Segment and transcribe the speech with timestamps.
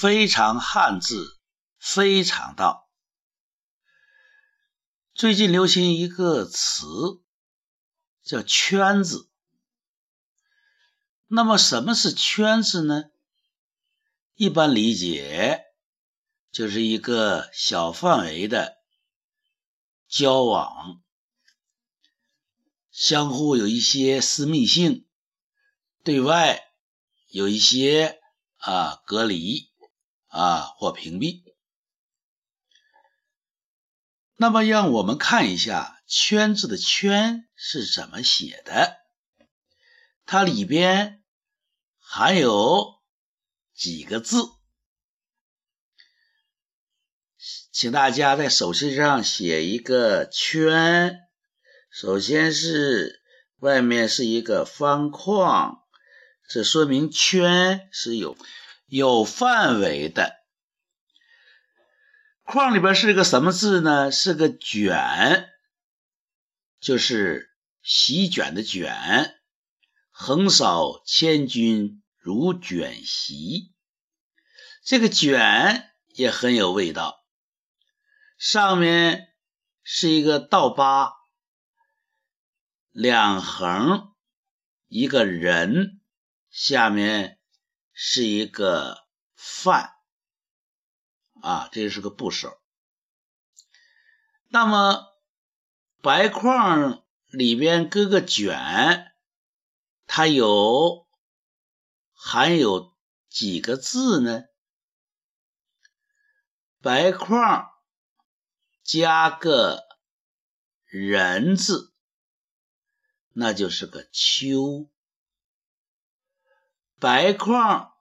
[0.00, 1.40] 非常汉字，
[1.76, 2.88] 非常道。
[5.12, 6.86] 最近流行一个词
[8.22, 9.28] 叫“圈子”。
[11.26, 13.06] 那么什么是圈子呢？
[14.36, 15.64] 一般理解
[16.52, 18.76] 就是一个小范围的
[20.06, 21.02] 交往，
[22.92, 25.08] 相互有一些私密性，
[26.04, 26.62] 对外
[27.30, 28.20] 有一些
[28.58, 29.67] 啊隔离。
[30.38, 31.42] 啊，或屏蔽。
[34.36, 38.98] 那么，让我们看一下“圈”字的“圈”是怎么写的。
[40.26, 41.24] 它里边
[41.98, 43.00] 含有
[43.74, 44.44] 几个字，
[47.72, 51.18] 请大家在手心上写一个圈。
[51.90, 53.24] 首先是
[53.56, 55.82] 外面是一个方框，
[56.48, 58.36] 这说明圈是有。
[58.88, 60.38] 有范围的
[62.42, 64.10] 框里边是个什么字呢？
[64.10, 65.50] 是个卷，
[66.80, 67.50] 就是
[67.82, 69.34] 席卷的卷。
[70.08, 73.74] 横扫千军如卷席，
[74.82, 77.22] 这个卷也很有味道。
[78.38, 79.28] 上面
[79.82, 81.12] 是一个倒八，
[82.90, 84.14] 两横
[84.86, 86.00] 一个人，
[86.48, 87.37] 下面。
[88.00, 89.92] 是一个范
[91.42, 92.56] 啊，这是个部首。
[94.46, 95.04] 那么
[96.00, 99.12] 白框里边搁个卷，
[100.06, 101.08] 它有
[102.14, 102.96] 含有
[103.28, 104.44] 几个字呢？
[106.80, 107.68] 白框
[108.84, 109.82] 加个
[110.84, 111.92] 人字，
[113.30, 114.88] 那就是个秋。
[117.00, 117.94] 白框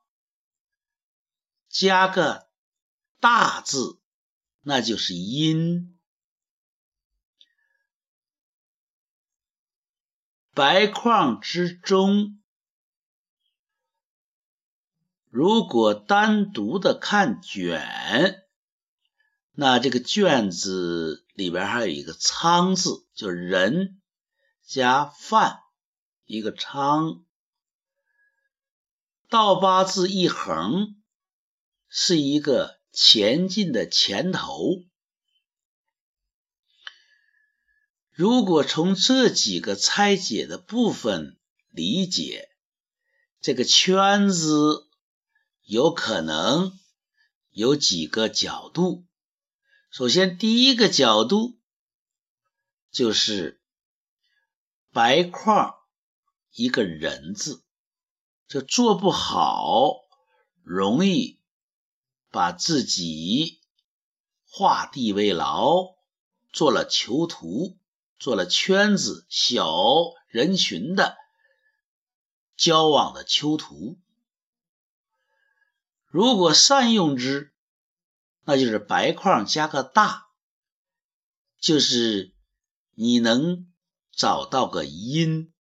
[1.70, 2.50] 加个
[3.20, 4.00] 大字，
[4.62, 5.96] 那就是阴。
[10.56, 12.42] 白框之中，
[15.30, 18.48] 如果单独的看卷，
[19.52, 24.02] 那这个卷子里边还有一个仓字，就人
[24.64, 25.60] 加饭
[26.26, 27.24] 一个仓。
[29.30, 30.96] 倒八字一横
[31.90, 34.86] 是一个前进的前头。
[38.10, 41.38] 如果从这几个拆解的部分
[41.70, 42.50] 理解，
[43.42, 44.88] 这个圈子
[45.64, 46.80] 有可能
[47.52, 49.06] 有几个角度。
[49.92, 51.60] 首先，第一个角度
[52.92, 53.62] 就是
[54.94, 55.76] 白框
[56.52, 57.67] 一个人字。
[58.48, 59.94] 就做不好，
[60.64, 61.40] 容易
[62.32, 63.60] 把自己
[64.46, 65.96] 画地为牢，
[66.54, 67.78] 做了囚徒，
[68.18, 69.76] 做了圈子小
[70.28, 71.18] 人群的
[72.56, 74.00] 交往的囚徒。
[76.06, 77.54] 如果善用之，
[78.46, 80.30] 那就是白框加个大，
[81.60, 82.34] 就是
[82.94, 83.70] 你能
[84.14, 85.54] 找到个因。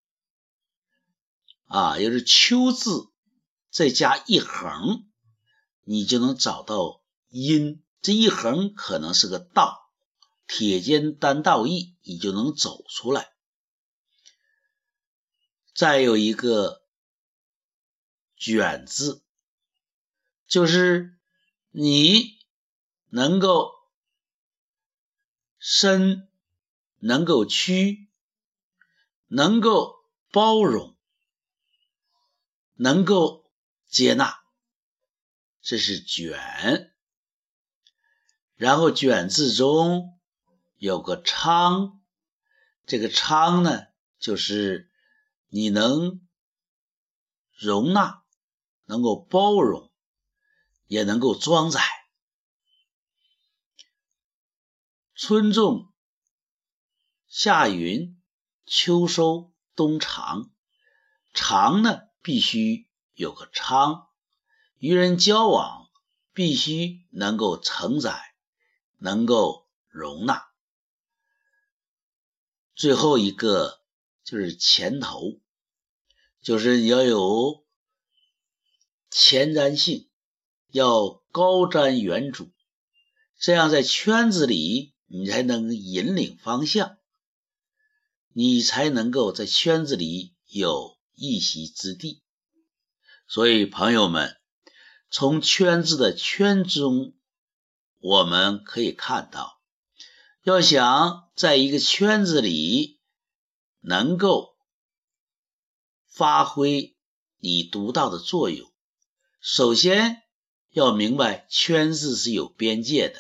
[1.68, 3.10] 啊，要是秋字
[3.70, 5.06] 再加一横，
[5.84, 7.84] 你就能找到阴。
[8.02, 9.92] 这一横可能是个道，
[10.48, 13.34] 铁肩担道义，你就能走出来。
[15.76, 16.84] 再有一个
[18.38, 19.24] 卷字，
[20.48, 21.20] 就是
[21.70, 22.40] 你
[23.10, 23.72] 能够
[25.60, 26.30] 伸，
[27.00, 28.10] 能够屈，
[29.28, 29.96] 能够
[30.32, 30.97] 包容。
[32.78, 33.52] 能够
[33.88, 34.40] 接纳，
[35.62, 36.94] 这是卷。
[38.56, 40.20] 然后卷字中
[40.78, 42.02] 有个昌，
[42.86, 43.88] 这个昌呢，
[44.20, 44.92] 就是
[45.48, 46.28] 你能
[47.58, 48.24] 容纳，
[48.86, 49.92] 能够包容，
[50.86, 51.82] 也能够装载。
[55.16, 55.92] 春种，
[57.28, 58.16] 夏耘，
[58.66, 60.52] 秋收，冬藏。
[61.34, 62.07] 藏呢？
[62.28, 64.10] 必须有个昌，
[64.80, 65.88] 与人交往
[66.34, 68.22] 必须能够承载，
[68.98, 70.46] 能够容纳。
[72.76, 73.80] 最后一个
[74.26, 75.40] 就是前头，
[76.42, 77.66] 就是你要有
[79.10, 80.10] 前瞻性，
[80.68, 82.50] 要高瞻远瞩，
[83.40, 86.98] 这样在圈子里你才能引领方向，
[88.34, 90.97] 你才能够在圈子里有。
[91.20, 92.22] 一席之地，
[93.28, 94.38] 所以朋友们，
[95.10, 97.16] 从圈子的圈中，
[98.00, 99.60] 我们可以看到，
[100.44, 103.00] 要想在一个圈子里
[103.80, 104.56] 能够
[106.06, 106.96] 发挥
[107.40, 108.72] 你独到的作用，
[109.40, 110.22] 首先
[110.70, 113.20] 要明白圈子是有边界的，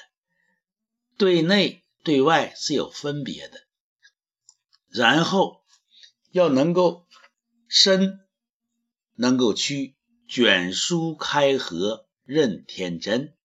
[1.17, 3.63] 对内对外是有分别的，
[4.87, 5.63] 然后
[6.29, 7.06] 要能够
[7.67, 8.27] 身，
[9.15, 9.95] 能够屈。
[10.29, 13.37] 卷舒开合任天真，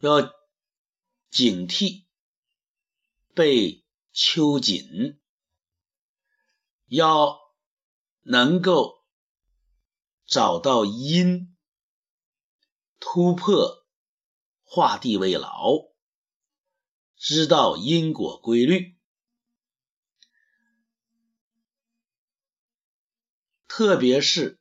[0.00, 0.20] 要
[1.30, 2.04] 警惕
[3.32, 5.18] 被揪紧，
[6.88, 7.40] 要
[8.20, 9.02] 能够
[10.26, 11.56] 找到因，
[12.98, 13.86] 突破
[14.62, 15.88] 画地为牢，
[17.16, 18.99] 知道因果规律。
[23.80, 24.60] 特别是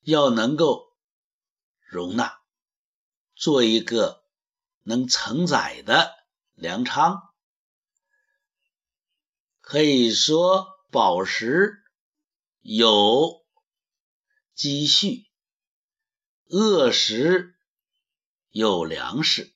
[0.00, 0.96] 要能够
[1.86, 2.40] 容纳，
[3.34, 4.24] 做一个
[4.84, 6.10] 能承载的
[6.54, 7.20] 粮仓。
[9.60, 11.74] 可以说，宝石
[12.60, 13.44] 有
[14.54, 15.26] 积蓄，
[16.48, 17.54] 饿时
[18.48, 19.54] 有粮食，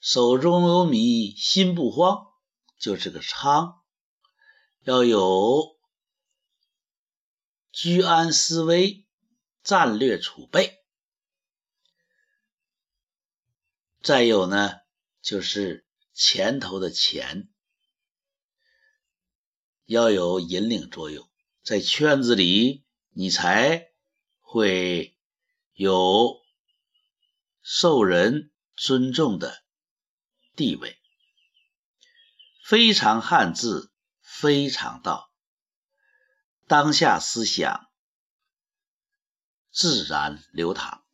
[0.00, 2.26] 手中有米心不慌，
[2.78, 3.80] 就是个仓，
[4.82, 5.77] 要有。
[7.70, 9.06] 居安思危，
[9.62, 10.82] 战略储备。
[14.02, 14.80] 再有呢，
[15.20, 17.48] 就是前头的钱
[19.84, 21.28] 要有引领作用，
[21.62, 23.90] 在圈子里你才
[24.40, 25.16] 会
[25.72, 26.40] 有
[27.60, 29.62] 受人尊重的
[30.56, 30.98] 地位。
[32.64, 35.27] 非常汉字，非常道。
[36.68, 37.88] 当下思想
[39.72, 41.07] 自然流淌。